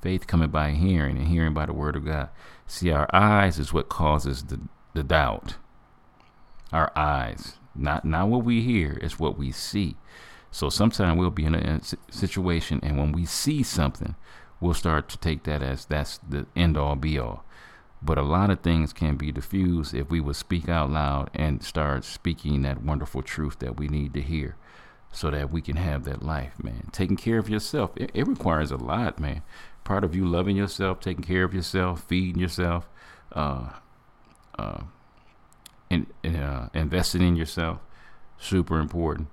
Faith 0.00 0.26
coming 0.26 0.50
by 0.50 0.70
hearing, 0.72 1.16
and 1.18 1.28
hearing 1.28 1.54
by 1.54 1.66
the 1.66 1.72
word 1.72 1.96
of 1.96 2.04
God. 2.04 2.28
See, 2.66 2.90
our 2.90 3.08
eyes 3.12 3.58
is 3.58 3.72
what 3.72 3.88
causes 3.88 4.44
the, 4.44 4.60
the 4.94 5.02
doubt. 5.02 5.56
Our 6.72 6.92
eyes, 6.94 7.54
not 7.74 8.04
not 8.04 8.28
what 8.28 8.44
we 8.44 8.60
hear, 8.62 8.98
it's 9.02 9.18
what 9.18 9.38
we 9.38 9.50
see. 9.50 9.96
So 10.50 10.68
sometimes 10.68 11.18
we'll 11.18 11.30
be 11.30 11.44
in 11.44 11.54
a, 11.54 11.58
in 11.58 11.80
a 11.82 12.12
situation, 12.12 12.78
and 12.82 12.96
when 12.96 13.12
we 13.12 13.24
see 13.26 13.62
something, 13.62 14.14
we'll 14.60 14.74
start 14.74 15.08
to 15.08 15.18
take 15.18 15.44
that 15.44 15.62
as 15.62 15.84
that's 15.84 16.18
the 16.18 16.46
end 16.54 16.76
all 16.76 16.94
be 16.94 17.18
all. 17.18 17.44
But 18.00 18.18
a 18.18 18.22
lot 18.22 18.50
of 18.50 18.60
things 18.60 18.92
can 18.92 19.16
be 19.16 19.32
diffused 19.32 19.94
if 19.94 20.08
we 20.10 20.20
would 20.20 20.36
speak 20.36 20.68
out 20.68 20.90
loud 20.90 21.30
and 21.34 21.64
start 21.64 22.04
speaking 22.04 22.62
that 22.62 22.82
wonderful 22.82 23.22
truth 23.22 23.58
that 23.58 23.76
we 23.76 23.88
need 23.88 24.14
to 24.14 24.20
hear 24.20 24.56
so 25.10 25.30
that 25.30 25.50
we 25.50 25.60
can 25.60 25.76
have 25.76 26.04
that 26.04 26.22
life, 26.22 26.62
man. 26.62 26.88
Taking 26.92 27.16
care 27.16 27.38
of 27.38 27.48
yourself, 27.48 27.90
it, 27.96 28.12
it 28.14 28.28
requires 28.28 28.70
a 28.70 28.76
lot, 28.76 29.18
man 29.18 29.42
part 29.88 30.04
of 30.04 30.14
you 30.14 30.26
loving 30.26 30.54
yourself, 30.54 31.00
taking 31.00 31.24
care 31.24 31.44
of 31.44 31.54
yourself, 31.54 32.04
feeding 32.04 32.38
yourself, 32.38 32.86
uh, 33.32 33.70
uh, 34.58 34.82
in 35.88 36.06
uh, 36.26 36.68
investing 36.74 37.22
in 37.22 37.36
yourself, 37.36 37.78
super 38.36 38.80
important. 38.80 39.28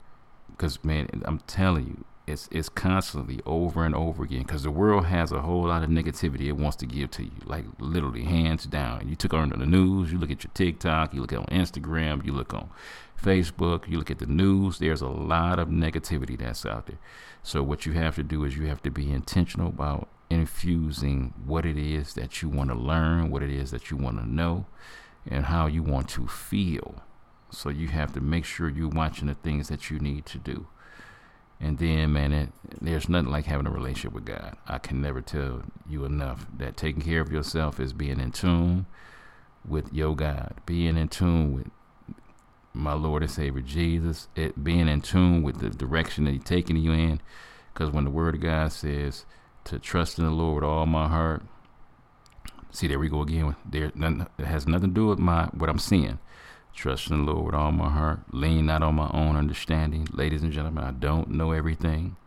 Because 0.49 0.81
man, 0.81 1.09
I'm 1.25 1.39
telling 1.39 1.87
you, 1.87 2.05
it's 2.25 2.47
it's 2.53 2.69
constantly 2.69 3.41
over 3.45 3.83
and 3.83 3.93
over 3.93 4.23
again. 4.23 4.43
Because 4.43 4.63
the 4.63 4.71
world 4.71 5.07
has 5.07 5.33
a 5.33 5.41
whole 5.41 5.67
lot 5.67 5.83
of 5.83 5.89
negativity 5.89 6.47
it 6.47 6.53
wants 6.53 6.77
to 6.77 6.85
give 6.85 7.11
to 7.11 7.23
you, 7.23 7.41
like 7.43 7.65
literally 7.77 8.23
hands 8.23 8.65
down. 8.65 9.09
You 9.09 9.17
took 9.17 9.33
on 9.33 9.49
the 9.49 9.65
news, 9.65 10.13
you 10.13 10.17
look 10.17 10.31
at 10.31 10.45
your 10.45 10.51
TikTok, 10.53 11.13
you 11.13 11.19
look 11.19 11.33
on 11.33 11.47
Instagram, 11.47 12.25
you 12.25 12.31
look 12.31 12.53
on 12.53 12.69
Facebook, 13.21 13.89
you 13.89 13.97
look 13.97 14.09
at 14.09 14.19
the 14.19 14.25
news. 14.25 14.79
There's 14.79 15.01
a 15.01 15.09
lot 15.09 15.59
of 15.59 15.67
negativity 15.67 16.39
that's 16.39 16.65
out 16.65 16.85
there. 16.85 16.99
So 17.43 17.61
what 17.61 17.85
you 17.85 17.91
have 17.91 18.15
to 18.15 18.23
do 18.23 18.45
is 18.45 18.55
you 18.55 18.67
have 18.67 18.81
to 18.83 18.89
be 18.89 19.11
intentional 19.11 19.67
about 19.67 20.07
infusing 20.29 21.33
what 21.45 21.65
it 21.65 21.77
is 21.77 22.13
that 22.13 22.41
you 22.41 22.49
want 22.49 22.69
to 22.69 22.75
learn, 22.75 23.29
what 23.29 23.43
it 23.43 23.51
is 23.51 23.71
that 23.71 23.91
you 23.91 23.97
want 23.97 24.17
to 24.17 24.29
know, 24.29 24.65
and 25.27 25.45
how 25.45 25.67
you 25.67 25.83
want 25.83 26.09
to 26.09 26.27
feel. 26.27 27.03
So 27.49 27.69
you 27.69 27.87
have 27.89 28.13
to 28.13 28.21
make 28.21 28.45
sure 28.45 28.69
you're 28.69 28.89
watching 28.89 29.27
the 29.27 29.35
things 29.35 29.67
that 29.69 29.89
you 29.89 29.99
need 29.99 30.25
to 30.27 30.37
do. 30.37 30.67
And 31.59 31.77
then, 31.77 32.11
man, 32.13 32.33
it, 32.33 32.49
there's 32.81 33.07
nothing 33.07 33.31
like 33.31 33.45
having 33.45 33.65
a 33.65 33.71
relationship 33.71 34.13
with 34.13 34.25
God. 34.25 34.57
I 34.67 34.77
can 34.77 35.01
never 35.01 35.21
tell 35.21 35.63
you 35.87 36.03
enough 36.03 36.45
that 36.57 36.75
taking 36.75 37.01
care 37.01 37.21
of 37.21 37.31
yourself 37.31 37.79
is 37.79 37.93
being 37.93 38.19
in 38.19 38.31
tune 38.31 38.87
with 39.67 39.93
your 39.93 40.15
God, 40.15 40.55
being 40.65 40.97
in 40.97 41.07
tune 41.07 41.53
with 41.53 41.67
my 42.73 42.93
Lord 42.93 43.23
and 43.23 43.31
Savior 43.31 43.61
Jesus, 43.61 44.27
it 44.35 44.63
being 44.63 44.89
in 44.89 45.01
tune 45.01 45.43
with 45.43 45.59
the 45.59 45.69
direction 45.69 46.25
that 46.25 46.31
He's 46.31 46.43
taking 46.43 46.75
you 46.75 46.91
in. 46.91 47.21
Because 47.73 47.89
when 47.89 48.03
the 48.03 48.09
Word 48.09 48.35
of 48.35 48.41
God 48.41 48.71
says 48.73 49.25
to 49.65 49.79
trust 49.79 50.17
in 50.17 50.25
the 50.25 50.31
Lord 50.31 50.63
with 50.63 50.69
all 50.69 50.85
my 50.85 51.07
heart, 51.07 51.43
see 52.71 52.87
there 52.87 52.99
we 52.99 53.09
go 53.09 53.21
again. 53.21 53.55
There 53.69 53.91
it 53.95 54.45
has 54.45 54.67
nothing 54.67 54.89
to 54.89 54.95
do 54.95 55.07
with 55.07 55.19
my 55.19 55.45
what 55.47 55.69
I'm 55.69 55.79
seeing. 55.79 56.19
Trust 56.73 57.09
in 57.09 57.25
the 57.25 57.31
Lord 57.31 57.45
with 57.45 57.55
all 57.55 57.71
my 57.71 57.89
heart. 57.89 58.21
Lean 58.31 58.65
not 58.65 58.83
on 58.83 58.95
my 58.95 59.09
own 59.13 59.35
understanding. 59.35 60.07
Ladies 60.11 60.43
and 60.43 60.51
gentlemen, 60.51 60.83
I 60.83 60.91
don't 60.91 61.29
know 61.29 61.51
everything. 61.51 62.17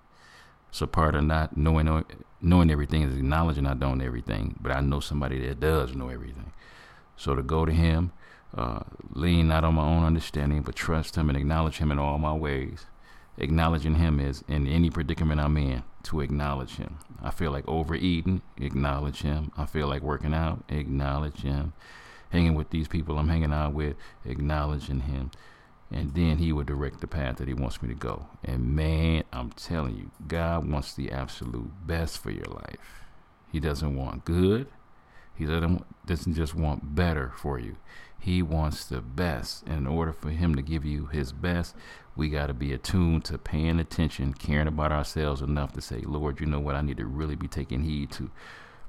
So 0.71 0.87
part 0.87 1.15
of 1.15 1.25
not 1.25 1.57
knowing 1.57 2.05
knowing 2.41 2.71
everything 2.71 3.03
is 3.03 3.17
acknowledging 3.17 3.67
I 3.67 3.75
don't 3.75 3.99
know 3.99 4.05
everything, 4.05 4.57
but 4.61 4.73
I 4.73 4.81
know 4.81 5.01
somebody 5.01 5.47
that 5.47 5.61
does 5.61 5.95
know 5.95 6.09
everything. 6.09 6.53
So 7.17 7.35
to 7.35 7.43
go 7.43 7.65
to 7.65 7.73
Him 7.73 8.13
uh, 8.57 8.81
lean 9.13 9.49
not 9.49 9.65
on 9.65 9.75
my 9.75 9.85
own 9.85 10.05
understanding, 10.05 10.63
but 10.63 10.75
trust 10.75 11.17
Him 11.17 11.29
and 11.29 11.37
acknowledge 11.37 11.79
Him 11.79 11.93
in 11.93 11.99
all 11.99 12.19
my 12.19 12.33
ways. 12.33 12.87
Acknowledging 13.41 13.95
Him 13.95 14.19
is 14.19 14.43
in 14.49 14.67
any 14.67 14.91
predicament 14.91 15.41
I'm 15.41 15.57
in 15.57 15.85
to 16.05 16.21
acknowledge 16.21 16.77
Him. 16.77 16.99
I 17.23 17.31
feel 17.31 17.53
like 17.53 17.67
overeating, 17.69 18.43
acknowledge 18.57 19.23
Him. 19.23 19.53
I 19.57 19.65
feel 19.65 19.87
like 19.87 20.03
working 20.03 20.35
out, 20.35 20.65
acknowledge 20.69 21.43
Him. 21.43 21.73
Hanging 22.31 22.55
with 22.57 22.71
these 22.71 22.89
people 22.89 23.17
I'm 23.17 23.29
hanging 23.29 23.53
out 23.53 23.75
with, 23.75 23.97
acknowledging 24.25 25.01
Him. 25.01 25.31
And 25.91 26.15
then 26.15 26.39
He 26.39 26.53
will 26.53 26.65
direct 26.65 27.01
the 27.01 27.07
path 27.07 27.37
that 27.37 27.49
He 27.49 27.55
wants 27.55 27.81
me 27.81 27.89
to 27.89 27.95
go. 27.95 28.27
And 28.45 28.75
man, 28.75 29.23
I'm 29.33 29.51
telling 29.53 29.97
you, 29.97 30.11
God 30.27 30.69
wants 30.69 30.95
the 30.95 31.13
absolute 31.13 31.71
best 31.87 32.19
for 32.19 32.31
your 32.31 32.47
life. 32.47 33.05
He 33.53 33.61
doesn't 33.61 33.95
want 33.95 34.25
good. 34.25 34.67
He 35.39 35.47
doesn't 35.47 36.35
just 36.35 36.55
want 36.57 36.97
better 36.97 37.33
for 37.37 37.61
you. 37.61 37.77
He 38.19 38.43
wants 38.43 38.85
the 38.85 39.01
best. 39.01 39.63
And 39.67 39.79
in 39.79 39.87
order 39.87 40.13
for 40.13 40.31
him 40.31 40.57
to 40.57 40.63
give 40.63 40.85
you 40.85 41.07
his 41.07 41.33
best, 41.33 41.77
we 42.17 42.29
got 42.29 42.49
to 42.49 42.55
be 42.55 42.73
attuned 42.73 43.25
to 43.27 43.39
paying 43.39 43.79
attention, 43.79 44.35
caring 44.35 44.67
about 44.67 44.91
ourselves 44.91 45.41
enough 45.41 45.73
to 45.75 45.81
say, 45.81 46.01
Lord, 46.01 46.41
you 46.41 46.47
know 46.47 46.59
what? 46.59 46.75
I 46.75 46.81
need 46.81 46.97
to 46.97 47.07
really 47.07 47.37
be 47.37 47.47
taking 47.47 47.83
heed 47.83 48.11
to 48.13 48.33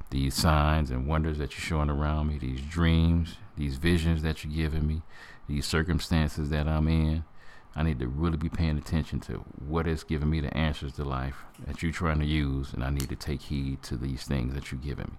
these 0.10 0.34
signs 0.34 0.90
and 0.90 1.06
wonders 1.06 1.38
that 1.38 1.52
you're 1.52 1.66
showing 1.66 1.92
around 1.92 2.28
me, 2.28 2.40
these 2.40 2.62
dreams, 2.62 3.36
these 3.56 3.78
visions 3.78 4.24
that 4.24 4.44
you're 4.44 4.54
giving 4.54 4.88
me, 4.88 5.04
these 5.48 5.68
circumstances 5.68 6.50
that 6.50 6.68
I'm 6.68 6.88
in. 6.88 7.24
I 7.76 7.84
need 7.84 8.00
to 8.00 8.08
really 8.08 8.38
be 8.38 8.50
paying 8.50 8.80
attention 8.80 9.20
to 9.22 9.46
what 9.68 9.86
is 9.86 10.04
giving 10.04 10.32
me 10.32 10.42
the 10.42 10.58
answers 10.58 10.94
to 10.94 11.04
life 11.04 11.44
that 11.68 11.84
you're 11.84 11.92
trying 11.92 12.20
to 12.20 12.26
use, 12.26 12.74
and 12.74 12.84
I 12.84 12.90
need 12.90 13.10
to 13.10 13.16
take 13.16 13.44
heed 13.44 13.84
to 13.84 13.96
these 13.96 14.24
things 14.24 14.56
that 14.56 14.72
you're 14.72 14.82
giving 14.82 15.06
me 15.12 15.18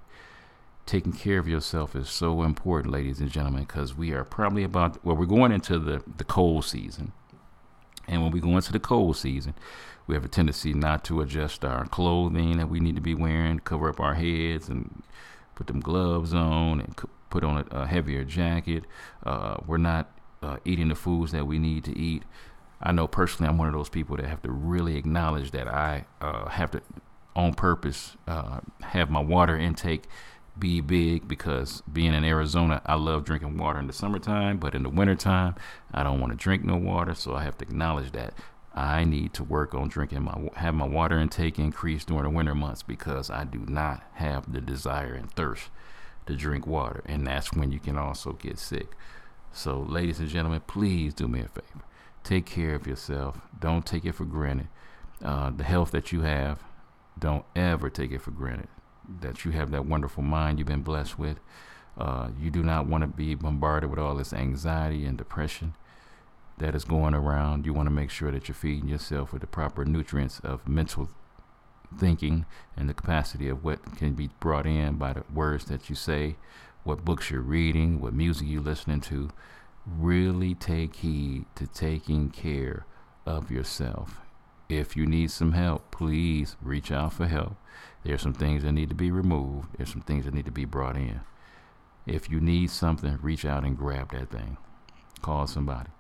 taking 0.91 1.13
care 1.13 1.39
of 1.39 1.47
yourself 1.47 1.95
is 1.95 2.09
so 2.09 2.43
important, 2.43 2.93
ladies 2.93 3.21
and 3.21 3.31
gentlemen, 3.31 3.63
because 3.63 3.97
we 3.97 4.11
are 4.11 4.25
probably 4.25 4.65
about 4.65 5.03
well, 5.05 5.15
we're 5.15 5.25
going 5.25 5.53
into 5.53 5.79
the 5.79 6.03
the 6.17 6.25
cold 6.25 6.65
season, 6.65 7.13
and 8.09 8.23
when 8.23 8.33
we 8.33 8.41
go 8.41 8.57
into 8.57 8.73
the 8.73 8.81
cold 8.81 9.17
season, 9.17 9.55
we 10.09 10.17
have 10.17 10.25
a 10.25 10.29
tendency 10.29 10.75
not 10.75 11.05
to 11.05 11.21
adjust 11.21 11.65
our 11.65 11.87
clothing 11.87 12.57
that 12.57 12.69
we 12.69 12.81
need 12.81 12.97
to 12.97 13.01
be 13.01 13.15
wearing, 13.15 13.61
cover 13.61 13.89
up 13.89 14.01
our 14.01 14.15
heads, 14.15 14.69
and 14.69 15.05
put 15.55 15.69
them 15.69 15.79
gloves 15.79 16.35
on, 16.35 16.81
and 16.81 17.01
put 17.31 17.45
on 17.45 17.65
a, 17.71 17.83
a 17.83 17.87
heavier 17.87 18.25
jacket. 18.25 18.83
Uh, 19.25 19.59
we're 19.65 19.79
not 19.79 20.11
uh, 20.43 20.57
eating 20.65 20.89
the 20.89 20.97
foods 20.97 21.31
that 21.31 21.47
we 21.47 21.61
need 21.61 21.85
to 21.85 21.97
eat. 21.97 22.25
I 22.83 22.91
know 22.91 23.07
personally, 23.07 23.49
I'm 23.49 23.59
one 23.59 23.69
of 23.69 23.75
those 23.75 23.91
people 23.91 24.17
that 24.17 24.27
have 24.27 24.43
to 24.43 24.51
really 24.51 24.97
acknowledge 24.97 25.53
that 25.53 25.69
I 25.69 26.07
uh, 26.21 26.49
have 26.49 26.73
to, 26.73 26.83
on 27.37 27.55
purpose, 27.55 28.17
uh, 28.27 28.59
have 28.81 29.09
my 29.09 29.21
water 29.21 29.57
intake 29.57 30.09
be 30.61 30.81
big 30.81 31.27
because 31.27 31.83
being 31.93 32.15
in 32.15 32.25
Arizona, 32.25 32.83
I 32.85 32.95
love 32.95 33.25
drinking 33.25 33.57
water 33.57 33.79
in 33.79 33.87
the 33.87 33.93
summertime, 33.93 34.59
but 34.59 34.75
in 34.75 34.83
the 34.83 34.91
wintertime, 34.91 35.57
I 35.93 36.03
don't 36.03 36.21
want 36.21 36.33
to 36.33 36.37
drink 36.37 36.65
no 36.65 36.77
water. 36.77 37.15
So 37.15 37.35
I 37.35 37.43
have 37.43 37.59
to 37.59 37.65
acknowledge 37.65 38.13
that 38.13 38.35
I 38.75 39.05
need 39.05 39.35
to 39.35 39.45
work 39.45 39.75
on 39.75 39.89
drinking 39.89 40.23
my 40.23 40.51
have 40.57 40.75
my 40.75 40.87
water 40.87 41.19
intake 41.19 41.59
increase 41.59 42.05
during 42.05 42.25
the 42.25 42.31
winter 42.31 42.55
months 42.55 42.83
because 42.83 43.31
I 43.31 43.45
do 43.45 43.65
not 43.67 44.03
have 44.15 44.53
the 44.53 44.61
desire 44.61 45.15
and 45.15 45.31
thirst 45.33 45.71
to 46.27 46.37
drink 46.37 46.67
water, 46.67 47.03
and 47.07 47.27
that's 47.27 47.53
when 47.53 47.73
you 47.73 47.81
can 47.81 47.99
also 47.99 48.33
get 48.35 48.59
sick. 48.59 48.93
So, 49.53 49.81
ladies 49.81 50.21
and 50.21 50.29
gentlemen, 50.29 50.63
please 50.67 51.15
do 51.15 51.27
me 51.27 51.41
a 51.41 51.49
favor. 51.49 51.85
Take 52.23 52.47
care 52.47 52.75
of 52.77 52.87
yourself. 52.87 53.41
Don't 53.59 53.85
take 53.85 54.05
it 54.05 54.15
for 54.15 54.25
granted. 54.25 54.69
Uh, 55.25 55.51
the 55.51 55.65
health 55.65 55.91
that 55.91 56.13
you 56.13 56.21
have, 56.21 56.63
don't 57.19 57.45
ever 57.57 57.91
take 57.91 58.13
it 58.13 58.23
for 58.23 58.31
granted 58.31 58.69
that 59.21 59.45
you 59.45 59.51
have 59.53 59.71
that 59.71 59.87
wonderful 59.87 60.23
mind 60.23 60.59
you've 60.59 60.69
been 60.69 60.83
blessed 60.83 61.19
with. 61.19 61.39
Uh, 61.99 62.31
you 62.41 62.51
do 62.51 62.63
not 62.63 62.87
want 62.87 63.03
to 63.03 63.09
be 63.09 63.35
bombarded 63.35 63.91
with 63.91 63.99
all 63.99 64.15
this 64.15 64.33
anxiety 64.33 65.05
and 65.05 65.19
depression 65.19 65.75
that 66.59 66.75
is 66.75 66.85
going 66.85 67.15
around. 67.15 67.67
You 67.67 67.73
want 67.73 67.87
to 67.87 67.95
make 67.95 68.11
sure 68.11 68.31
that 68.31 68.49
you're 68.49 68.55
feeding 68.55 68.89
yourself 68.89 69.33
with 69.33 69.41
the 69.41 69.47
proper 69.47 69.85
nutrients 69.85 70.41
of 70.41 70.67
mental 70.69 71.09
thinking 71.99 72.47
and 72.77 72.89
the 72.89 72.95
capacity 72.95 73.49
of 73.49 73.65
what 73.65 73.97
can 73.97 74.13
be 74.13 74.31
brought 74.39 74.67
in 74.67 74.97
by 74.97 75.13
the 75.13 75.25
words 75.35 75.65
that 75.67 75.91
you 75.91 75.97
say, 75.97 76.37
what 76.85 77.05
books 77.05 77.31
you're 77.31 77.41
reading, 77.41 78.01
what 78.01 78.15
music 78.15 78.47
you're 78.49 78.63
listening 78.63 79.01
to. 79.01 79.31
Really 79.87 80.55
take 80.55 80.97
heed 80.97 81.47
to 81.57 81.67
taking 81.67 82.31
care 82.31 82.87
of 83.27 83.51
yourself. 83.51 84.21
If 84.71 84.97
you 84.97 85.05
need 85.05 85.33
some 85.33 85.51
help, 85.51 85.91
please 85.91 86.55
reach 86.63 86.93
out 86.93 87.15
for 87.15 87.27
help. 87.27 87.57
There's 88.05 88.23
some 88.23 88.33
things 88.33 88.63
that 88.63 88.71
need 88.71 88.89
to 88.91 88.95
be 88.95 89.11
removed. 89.11 89.71
There's 89.77 89.91
some 89.91 90.03
things 90.03 90.27
that 90.27 90.33
need 90.33 90.45
to 90.45 90.53
be 90.53 90.65
brought 90.65 90.95
in. 90.95 91.23
If 92.07 92.31
you 92.31 92.41
need 92.41 92.71
something, 92.71 93.19
reach 93.21 93.45
out 93.45 93.65
and 93.65 93.77
grab 93.77 94.13
that 94.13 94.31
thing. 94.31 94.59
Call 95.23 95.49
somebody. 95.49 95.91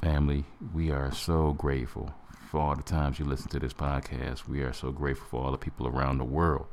Family, 0.00 0.46
we 0.72 0.90
are 0.90 1.12
so 1.12 1.52
grateful 1.52 2.14
for 2.50 2.62
all 2.62 2.76
the 2.76 2.82
times 2.82 3.18
you 3.18 3.26
listen 3.26 3.50
to 3.50 3.58
this 3.58 3.74
podcast. 3.74 4.48
We 4.48 4.62
are 4.62 4.72
so 4.72 4.90
grateful 4.90 5.26
for 5.28 5.44
all 5.44 5.52
the 5.52 5.58
people 5.58 5.86
around 5.86 6.16
the 6.16 6.24
world 6.24 6.68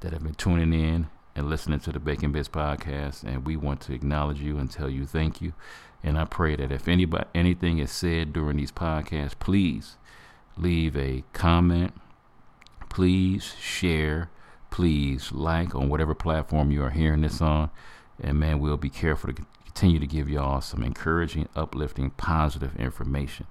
that 0.00 0.12
have 0.12 0.22
been 0.22 0.34
tuning 0.34 0.72
in 0.72 1.08
and 1.34 1.50
listening 1.50 1.80
to 1.80 1.90
the 1.90 1.98
Bacon 1.98 2.32
Bitz 2.32 2.48
podcast. 2.48 3.24
And 3.24 3.44
we 3.44 3.56
want 3.56 3.80
to 3.82 3.92
acknowledge 3.92 4.40
you 4.40 4.58
and 4.58 4.70
tell 4.70 4.88
you 4.88 5.04
thank 5.04 5.42
you. 5.42 5.52
And 6.04 6.16
I 6.16 6.26
pray 6.26 6.54
that 6.54 6.70
if 6.70 6.86
anybody 6.86 7.26
anything 7.34 7.78
is 7.78 7.90
said 7.90 8.32
during 8.32 8.58
these 8.58 8.70
podcasts, 8.70 9.36
please 9.36 9.96
leave 10.56 10.96
a 10.96 11.24
comment 11.32 11.92
please 12.94 13.56
share, 13.60 14.30
please 14.70 15.32
like 15.32 15.74
on 15.74 15.88
whatever 15.88 16.14
platform 16.14 16.70
you 16.70 16.80
are 16.80 16.90
hearing 16.90 17.22
this 17.22 17.42
on. 17.42 17.68
And 18.22 18.38
man, 18.38 18.60
we'll 18.60 18.76
be 18.76 18.88
careful 18.88 19.32
to 19.32 19.44
continue 19.64 19.98
to 19.98 20.06
give 20.06 20.28
y'all 20.28 20.60
some 20.60 20.84
encouraging, 20.84 21.48
uplifting, 21.56 22.10
positive 22.10 22.76
information. 22.76 23.48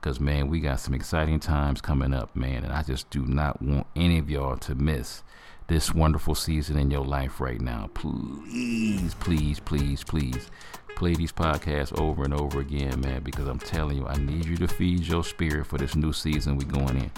Because, 0.00 0.20
man, 0.20 0.46
we 0.46 0.60
got 0.60 0.78
some 0.78 0.94
exciting 0.94 1.40
times 1.40 1.80
coming 1.80 2.14
up, 2.14 2.36
man. 2.36 2.62
And 2.62 2.72
I 2.72 2.84
just 2.84 3.10
do 3.10 3.26
not 3.26 3.60
want 3.60 3.88
any 3.96 4.20
of 4.20 4.30
y'all 4.30 4.58
to 4.58 4.76
miss 4.76 5.24
this 5.66 5.92
wonderful 5.92 6.36
season 6.36 6.78
in 6.78 6.92
your 6.92 7.04
life 7.04 7.40
right 7.40 7.60
now. 7.60 7.90
Please, 7.94 9.14
please, 9.14 9.58
please, 9.58 10.04
please 10.04 10.50
play 10.94 11.14
these 11.14 11.32
podcasts 11.32 11.98
over 12.00 12.24
and 12.24 12.34
over 12.34 12.60
again, 12.60 13.00
man, 13.00 13.22
because 13.22 13.46
I'm 13.48 13.58
telling 13.58 13.96
you, 13.96 14.06
I 14.06 14.16
need 14.16 14.46
you 14.46 14.56
to 14.58 14.68
feed 14.68 15.00
your 15.00 15.24
spirit 15.24 15.66
for 15.66 15.78
this 15.78 15.94
new 15.94 16.12
season 16.12 16.56
we're 16.56 16.66
going 16.66 16.96
in. 16.96 17.10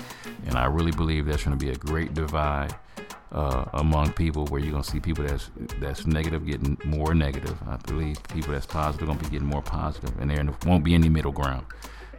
And 0.47 0.57
I 0.57 0.67
really 0.67 0.93
believe 0.93 1.27
that's 1.27 1.45
going 1.45 1.59
to 1.59 1.65
be 1.65 1.73
a 1.73 1.77
great 1.77 2.15
divide 2.15 2.75
uh, 3.33 3.65
among 3.75 4.13
people 4.13 4.47
where 4.47 4.61
you're 4.61 4.73
going 4.73 4.83
to 4.83 4.91
see 4.91 5.01
people 5.01 5.25
that's 5.25 5.51
that's 5.81 6.07
negative 6.07 6.47
getting 6.47 6.79
more 6.85 7.15
negative. 7.15 7.57
I 7.67 7.77
believe 7.77 8.17
people 8.33 8.53
that's 8.53 8.67
positive 8.67 9.07
going 9.07 9.19
to 9.19 9.25
be 9.25 9.31
getting 9.31 9.49
more 9.49 9.63
positive, 9.63 10.19
and 10.21 10.31
there 10.31 10.45
won't 10.65 10.85
be 10.85 10.95
any 10.95 11.09
middle 11.09 11.33
ground. 11.33 11.67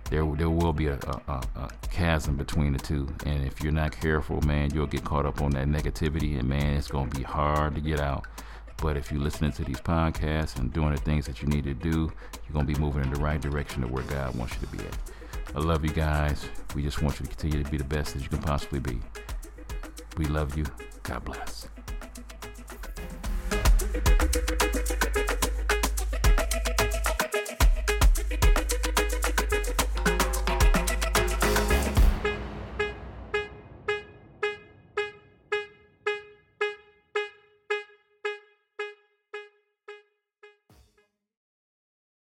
There, 0.10 0.26
there 0.38 0.50
will 0.50 0.72
be 0.72 0.88
a, 0.88 0.98
a, 1.28 1.42
a, 1.58 1.70
chasm 1.92 2.38
between 2.38 2.72
the 2.72 2.80
two, 2.80 3.10
and 3.26 3.46
if 3.46 3.62
you're 3.62 3.74
not 3.74 3.92
careful, 3.92 4.40
man, 4.42 4.74
you'll 4.74 4.88
get 4.88 5.04
caught 5.04 5.26
up 5.26 5.42
on 5.42 5.52
that 5.52 5.68
negativity, 5.68 6.40
and 6.40 6.48
man, 6.48 6.78
it's 6.78 6.88
gonna 6.88 7.10
be 7.10 7.24
hard 7.24 7.76
to 7.76 7.82
get 7.82 8.00
out 8.00 8.26
But 8.78 8.96
if 8.96 9.12
you're 9.12 9.22
listening 9.22 9.52
to 9.54 9.64
these 9.64 9.82
podcasts 9.82 10.58
and 10.58 10.72
doing 10.72 10.92
the 10.92 11.02
things 11.02 11.26
that 11.26 11.42
you 11.42 11.48
need 11.48 11.64
to 11.64 11.74
do, 11.74 11.90
you're 11.90 12.54
going 12.54 12.68
to 12.68 12.74
be 12.74 12.80
moving 12.80 13.04
in 13.04 13.12
the 13.12 13.20
right 13.20 13.42
direction 13.42 13.82
to 13.82 13.88
where 13.88 14.04
God 14.04 14.36
wants 14.36 14.54
you 14.56 14.68
to 14.68 14.68
be 14.68 14.80
at. 14.80 14.98
I 15.56 15.60
love 15.60 15.84
you 15.84 15.92
guys. 15.92 16.46
We 16.76 16.84
just 16.84 17.02
want 17.02 17.20
you 17.20 17.26
to 17.26 17.36
continue 17.36 17.64
to 17.64 17.72
be 17.72 17.78
the 17.78 17.84
best 17.84 18.14
that 18.14 18.22
you 18.22 18.30
can 18.30 18.40
possibly 18.40 18.80
be. 18.80 19.00
We 20.18 20.26
love 20.26 20.58
you. 20.58 20.66
God 21.04 21.26
bless. 21.26 21.68